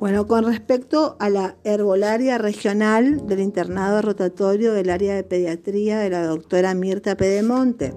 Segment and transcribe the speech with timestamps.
[0.00, 6.08] Bueno, con respecto a la herbolaria regional del internado rotatorio del área de pediatría de
[6.08, 7.92] la doctora Mirta Pedemonte.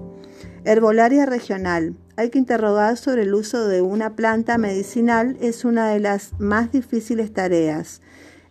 [0.65, 1.95] Herbolaria regional.
[2.17, 6.73] Hay que interrogar sobre el uso de una planta medicinal, es una de las más
[6.73, 8.01] difíciles tareas.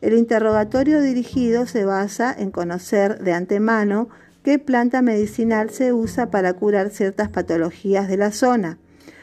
[0.00, 4.08] El interrogatorio dirigido se basa en conocer de antemano
[4.42, 8.78] qué planta medicinal se usa para curar ciertas patologías de la zona.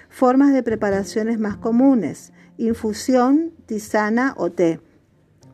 [0.08, 4.80] Formas de preparaciones más comunes infusión, tisana o té.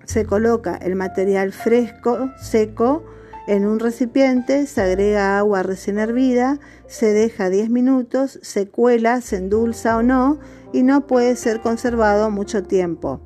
[0.06, 3.04] Se coloca el material fresco, seco,
[3.48, 9.38] en un recipiente, se agrega agua recién hervida, se deja 10 minutos, se cuela, se
[9.38, 10.40] endulza o no
[10.74, 13.22] y no puede ser conservado mucho tiempo.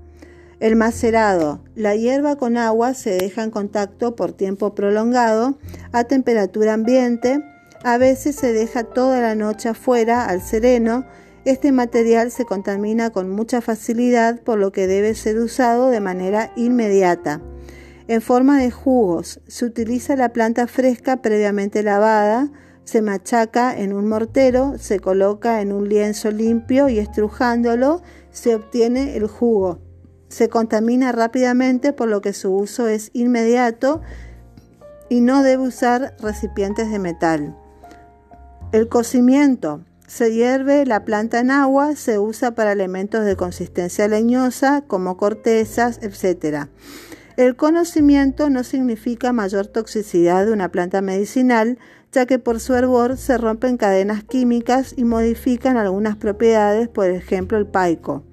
[0.59, 1.61] El macerado.
[1.73, 5.57] La hierba con agua se deja en contacto por tiempo prolongado
[5.93, 7.41] a temperatura ambiente.
[7.85, 11.05] A veces se deja toda la noche afuera al sereno
[11.45, 16.51] este material se contamina con mucha facilidad por lo que debe ser usado de manera
[16.55, 17.41] inmediata.
[18.07, 22.51] En forma de jugos, se utiliza la planta fresca previamente lavada,
[22.83, 29.15] se machaca en un mortero, se coloca en un lienzo limpio y estrujándolo se obtiene
[29.15, 29.79] el jugo.
[30.27, 34.01] Se contamina rápidamente por lo que su uso es inmediato
[35.07, 37.55] y no debe usar recipientes de metal.
[38.71, 44.81] El cocimiento se hierve la planta en agua, se usa para elementos de consistencia leñosa
[44.81, 46.65] como cortezas, etc.
[47.37, 51.77] El conocimiento no significa mayor toxicidad de una planta medicinal,
[52.11, 57.59] ya que por su hervor se rompen cadenas químicas y modifican algunas propiedades, por ejemplo
[57.59, 58.23] el paico.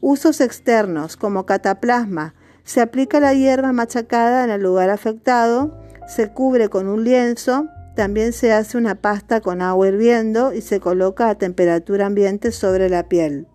[0.00, 2.34] Usos externos como cataplasma.
[2.64, 8.32] Se aplica la hierba machacada en el lugar afectado, se cubre con un lienzo, también
[8.32, 13.08] se hace una pasta con agua hirviendo y se coloca a temperatura ambiente sobre la
[13.08, 13.46] piel.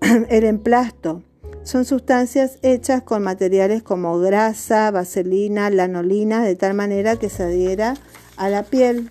[0.28, 1.22] El emplasto
[1.62, 7.94] son sustancias hechas con materiales como grasa, vaselina, lanolina, de tal manera que se adhiera
[8.36, 9.10] a la piel.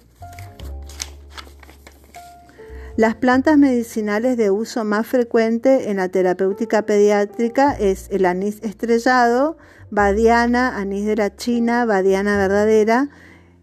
[2.98, 9.58] Las plantas medicinales de uso más frecuente en la terapéutica pediátrica es el anís estrellado,
[9.90, 13.10] badiana, anís de la China, badiana verdadera,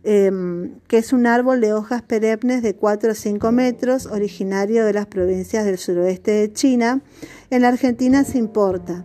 [0.04, 4.92] Em, que es un árbol de hojas perennes de 4 o 5 metros, originario de
[4.92, 7.02] las provincias del suroeste de China.
[7.50, 9.04] En la Argentina se importa.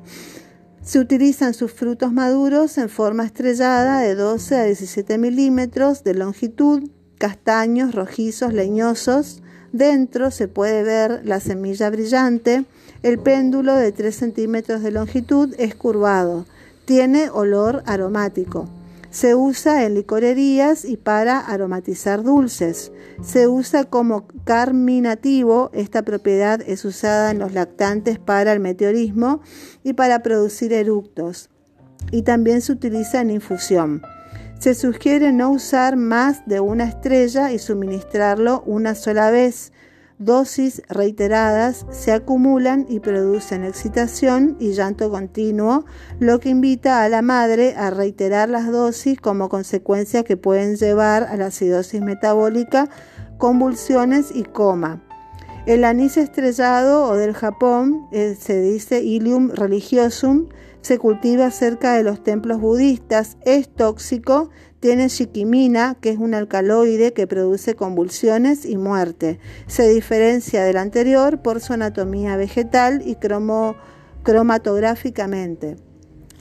[0.81, 6.89] Se utilizan sus frutos maduros en forma estrellada de 12 a 17 milímetros de longitud,
[7.19, 9.43] castaños, rojizos, leñosos.
[9.73, 12.65] Dentro se puede ver la semilla brillante.
[13.03, 16.47] El péndulo de 3 centímetros de longitud es curvado.
[16.85, 18.67] Tiene olor aromático.
[19.17, 22.91] Se usa en licorerías y para aromatizar dulces.
[23.23, 25.71] Se usa como carminativo.
[25.73, 29.41] Esta propiedad es usada en los lactantes para el meteorismo
[29.83, 31.49] y para producir eructos.
[32.11, 34.03] Y también se utiliza en infusión.
[34.59, 39.71] Se sugiere no usar más de una estrella y suministrarlo una sola vez
[40.19, 45.85] dosis reiteradas se acumulan y producen excitación y llanto continuo,
[46.19, 51.23] lo que invita a la madre a reiterar las dosis como consecuencia que pueden llevar
[51.23, 52.89] a la acidosis metabólica,
[53.37, 55.03] convulsiones y coma.
[55.67, 60.47] El anís estrellado o del Japón, eh, se dice Ilium religiosum,
[60.87, 64.49] se cultiva cerca de los templos budistas, es tóxico
[64.79, 69.37] tiene chiquimina, que es un alcaloide que produce convulsiones y muerte.
[69.65, 73.17] Se diferencia del anterior por su anatomía vegetal y
[74.23, 75.75] cromatográficamente.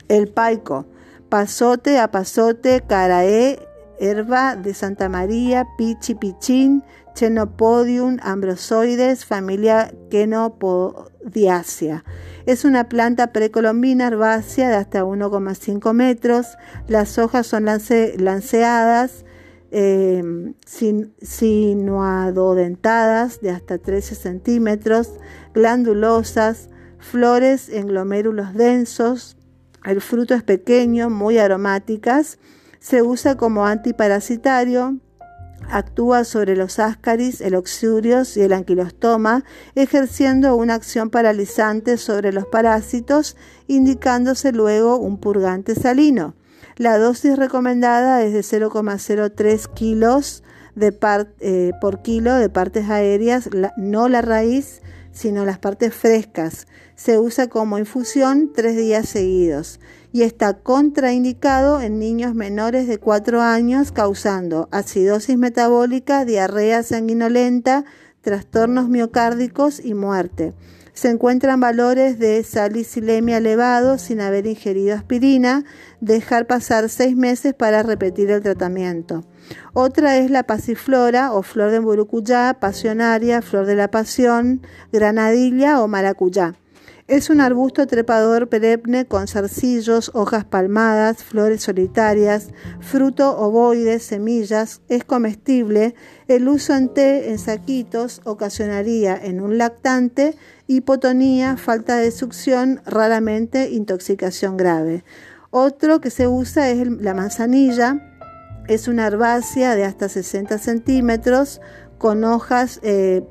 [0.07, 0.87] El paico,
[1.29, 3.59] pasote, apazote, carae,
[3.99, 6.85] herba de Santa María, pichi pichín,
[7.15, 12.05] Chenopodium ambrosoides, familia Kenopodiacea.
[12.45, 16.59] Es una planta precolombina herbácea de hasta 1,5 metros.
[16.89, 19.25] Las hojas son lanceadas,
[19.71, 20.23] eh,
[20.67, 25.15] sinuadodentadas de hasta 13 centímetros,
[25.55, 26.69] glandulosas,
[26.99, 29.39] flores en glomérulos densos.
[29.85, 32.39] El fruto es pequeño, muy aromáticas.
[32.89, 35.01] Se usa como antiparasitario,
[35.69, 39.43] actúa sobre los ascaris, el oxurios y el anquilostoma,
[39.75, 43.37] ejerciendo una acción paralizante sobre los parásitos,
[43.67, 46.37] indicándose luego un purgante salino.
[46.77, 50.45] La dosis recomendada es de 0,03 kilos
[51.41, 54.81] eh, por kilo de partes aéreas, no la raíz,
[55.11, 56.69] sino las partes frescas.
[56.95, 59.81] Se usa como infusión tres días seguidos
[60.17, 67.85] y está contraindicado en niños menores de 4 años causando acidosis metabólica, diarrea sanguinolenta,
[68.23, 70.55] trastornos miocárdicos y muerte.
[70.95, 75.67] Se encuentran valores de salicilemia elevados sin haber ingerido aspirina.
[76.01, 79.23] Dejar pasar seis meses para repetir el tratamiento.
[79.75, 85.89] Otra es la pasiflora o flor de burucuyá, pasionaria, flor de la pasión, granadilla o
[85.89, 86.55] maracuyá.
[87.09, 92.49] Es un arbusto trepador perenne con zarcillos, hojas palmadas, flores solitarias,
[92.81, 94.81] fruto ovoide, semillas.
[94.89, 95.95] Es comestible.
[96.27, 100.35] El uso en té en saquitos ocasionaría en un lactante
[100.67, 105.05] hipotonía, falta de succión, raramente intoxicación grave.
[105.51, 108.15] Otro que se usa es la manzanilla.
[108.67, 111.61] Es una herbácea de hasta 60 centímetros
[111.99, 113.23] con hojas eh,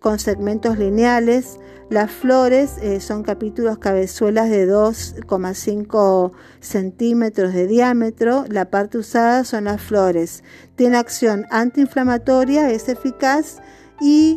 [0.00, 1.58] con segmentos lineales.
[1.88, 8.44] Las flores eh, son capítulos cabezuelas de 2,5 centímetros de diámetro.
[8.48, 10.42] La parte usada son las flores.
[10.74, 13.58] Tiene acción antiinflamatoria, es eficaz
[14.00, 14.36] y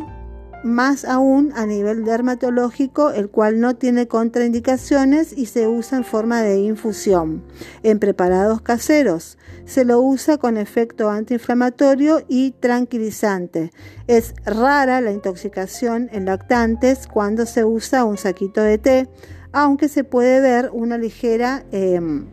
[0.62, 6.42] más aún a nivel dermatológico, el cual no tiene contraindicaciones y se usa en forma
[6.42, 7.42] de infusión.
[7.82, 13.72] En preparados caseros se lo usa con efecto antiinflamatorio y tranquilizante.
[14.06, 19.08] Es rara la intoxicación en lactantes cuando se usa un saquito de té,
[19.52, 22.26] aunque se puede ver una ligera em,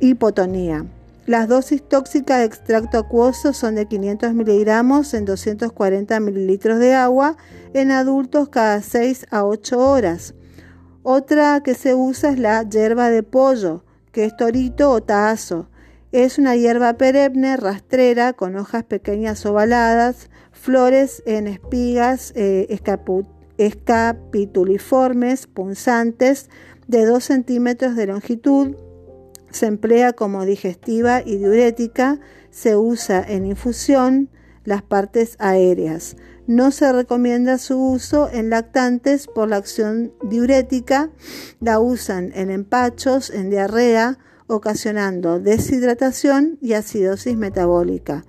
[0.00, 0.86] hipotonía.
[1.26, 7.36] Las dosis tóxicas de extracto acuoso son de 500 miligramos en 240 mililitros de agua
[7.74, 10.36] en adultos cada 6 a 8 horas.
[11.02, 15.68] Otra que se usa es la hierba de pollo, que es torito o tazo.
[16.12, 22.68] Es una hierba perenne, rastrera, con hojas pequeñas ovaladas, flores en espigas eh,
[23.58, 26.50] escapituliformes, punzantes,
[26.86, 28.76] de 2 centímetros de longitud,
[29.50, 32.20] se emplea como digestiva y diurética,
[32.50, 34.30] se usa en infusión
[34.64, 36.16] las partes aéreas.
[36.46, 41.10] No se recomienda su uso en lactantes por la acción diurética,
[41.60, 48.24] la usan en empachos, en diarrea, ocasionando deshidratación y acidosis metabólica.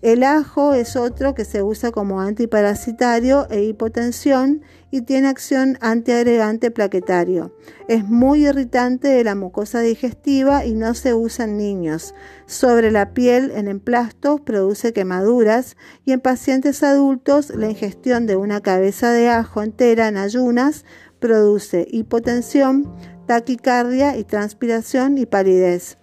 [0.00, 6.70] El ajo es otro que se usa como antiparasitario e hipotensión y tiene acción antiagregante
[6.70, 7.54] plaquetario.
[7.88, 12.14] Es muy irritante de la mucosa digestiva y no se usa en niños.
[12.46, 18.60] Sobre la piel en emplastos produce quemaduras y en pacientes adultos la ingestión de una
[18.60, 20.84] cabeza de ajo entera en ayunas
[21.18, 22.92] produce hipotensión,
[23.26, 25.98] taquicardia y transpiración y palidez.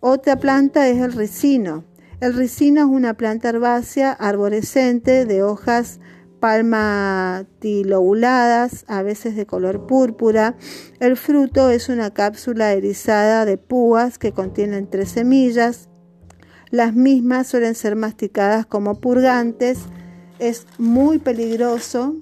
[0.00, 1.84] Otra planta es el ricino
[2.18, 6.00] el ricino es una planta herbácea arborescente de hojas
[6.40, 10.56] palmatilobuladas, a veces de color púrpura.
[11.00, 15.88] El fruto es una cápsula erizada de púas que contienen tres semillas.
[16.70, 19.78] Las mismas suelen ser masticadas como purgantes.
[20.38, 22.14] Es muy peligroso,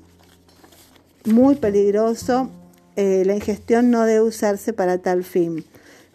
[1.24, 2.50] muy peligroso.
[2.96, 5.64] Eh, la ingestión no debe usarse para tal fin.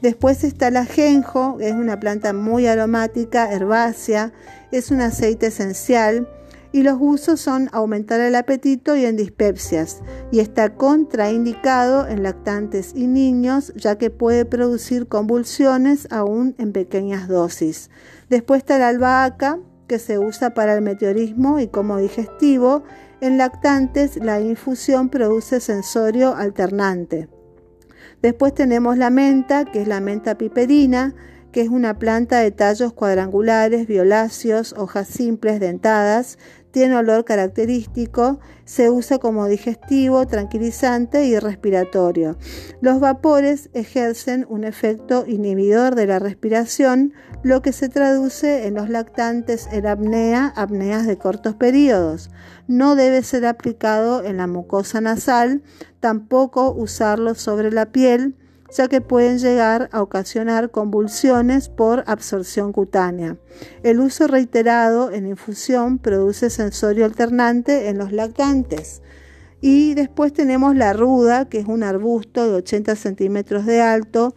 [0.02, 4.31] Después está el ajenjo, es una planta muy aromática, herbácea,
[4.72, 6.25] es un aceite esencial
[6.71, 10.01] y los usos son aumentar el apetito y en dispepsias
[10.31, 17.27] y está contraindicado en lactantes y niños ya que puede producir convulsiones aún en pequeñas
[17.27, 17.89] dosis.
[18.30, 22.83] Después está la albahaca que se usa para el meteorismo y como digestivo.
[23.21, 27.28] En lactantes la infusión produce sensorio alternante.
[28.21, 31.16] Después tenemos la menta, que es la menta piperina,
[31.52, 36.38] que es una planta de tallos cuadrangulares, violáceos, hojas simples, dentadas,
[36.72, 42.38] tiene olor característico, se usa como digestivo, tranquilizante y respiratorio.
[42.82, 48.90] Los vapores ejercen un efecto inhibidor de la respiración, lo que se traduce en los
[48.90, 52.30] lactantes en apnea, apneas de cortos periodos.
[52.68, 55.64] No debe ser aplicado en la mucosa nasal,
[56.00, 58.36] tampoco usarlo sobre la piel,
[58.71, 63.38] ya que pueden llegar a ocasionar convulsiones por absorción cutánea.
[63.83, 69.02] El uso reiterado en infusión produce sensorio alternante en los lactantes.
[69.61, 74.35] Y después tenemos la ruda, que es un arbusto de 80 centímetros de alto,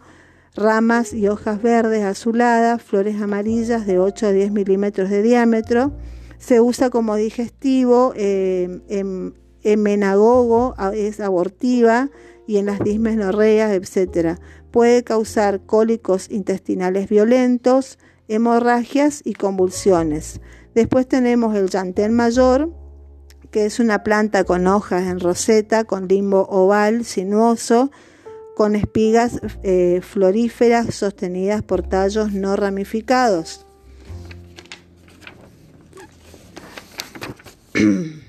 [0.55, 5.93] ramas y hojas verdes azuladas, flores amarillas de 8 a 10 milímetros de diámetro.
[6.39, 12.09] Se usa como digestivo, eh, en, en menagogo, es abortiva,
[12.47, 14.39] y en las dismenorreas, etc.
[14.71, 20.41] Puede causar cólicos intestinales violentos, hemorragias y convulsiones.
[20.75, 22.71] Después tenemos el llantén mayor,
[23.51, 27.91] que es una planta con hojas en roseta, con limbo oval, sinuoso,
[28.55, 33.65] con espigas eh, floríferas sostenidas por tallos no ramificados.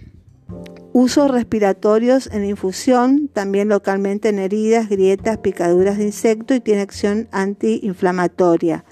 [0.96, 7.26] Usos respiratorios en infusión, también localmente en heridas, grietas, picaduras de insecto y tiene acción
[7.32, 8.84] antiinflamatoria.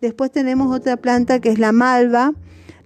[0.00, 2.32] Después tenemos otra planta que es la malva.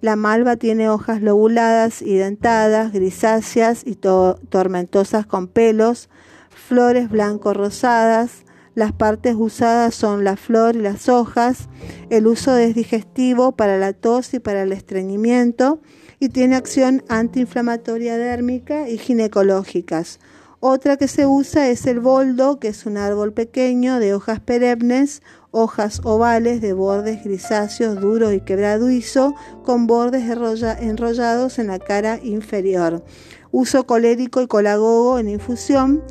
[0.01, 6.09] La malva tiene hojas lobuladas y dentadas, grisáceas y tormentosas con pelos,
[6.49, 8.43] flores blanco-rosadas.
[8.75, 11.69] Las partes usadas son la flor y las hojas.
[12.11, 15.81] El uso es digestivo para la tos y para el estreñimiento
[16.21, 20.21] y tiene acción antiinflamatoria dérmica y ginecológicas.
[20.61, 25.21] Otra que se usa es el boldo, que es un árbol pequeño de hojas perennes
[25.57, 33.05] hojas ovales de bordes grisáceos duros y quebradizo con bordes enrollados en la cara inferior.
[33.53, 36.03] Uso colérico y colagogo en infusión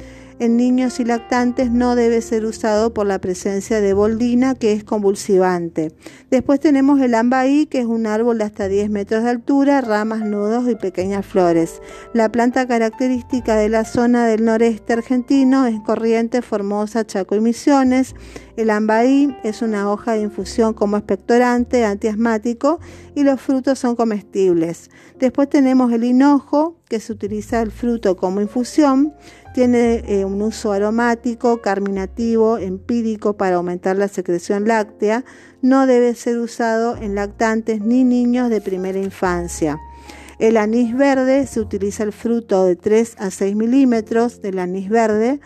[0.43, 4.83] en niños y lactantes no debe ser usado por la presencia de boldina, que es
[4.83, 5.93] convulsivante.
[6.29, 10.19] Después tenemos el ambaí, que es un árbol de hasta 10 metros de altura, ramas,
[10.25, 11.81] nudos y pequeñas flores.
[12.13, 18.13] La planta característica de la zona del noreste argentino es Corrientes, Formosa, Chaco y Misiones.
[18.55, 22.79] El ambaí es una hoja de infusión como expectorante, antiasmático
[23.15, 24.91] y los frutos son comestibles.
[25.17, 29.13] Después tenemos el hinojo, que se utiliza el fruto como infusión.
[29.55, 35.25] Tiene eh, un uso aromático, carminativo, empírico para aumentar la secreción láctea.
[35.63, 39.79] No debe ser usado en lactantes ni niños de primera infancia.
[40.37, 45.39] El anís verde se utiliza el fruto de 3 a 6 milímetros del anís verde,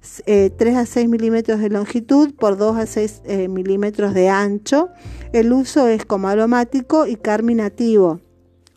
[0.00, 4.88] 3 eh, a 6 milímetros de longitud por 2 a 6 eh, milímetros de ancho.
[5.32, 8.20] El uso es como aromático y carminativo.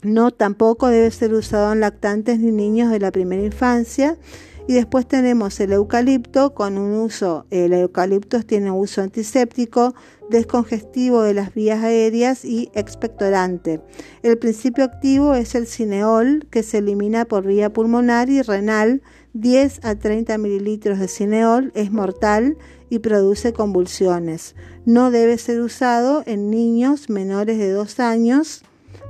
[0.01, 4.17] No tampoco debe ser usado en lactantes ni niños de la primera infancia
[4.67, 9.93] y después tenemos el eucalipto con un uso, el eucalipto tiene un uso antiséptico,
[10.29, 13.81] descongestivo de las vías aéreas y expectorante.
[14.21, 19.01] El principio activo es el cineol, que se elimina por vía pulmonar y renal.
[19.33, 22.55] 10 a 30 mililitros de cineol es mortal
[22.89, 24.55] y produce convulsiones.
[24.85, 28.61] No debe ser usado en niños menores de 2 años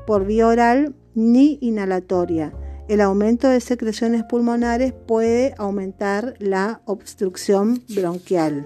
[0.07, 2.53] por vía oral ni inhalatoria.
[2.87, 8.65] El aumento de secreciones pulmonares puede aumentar la obstrucción bronquial.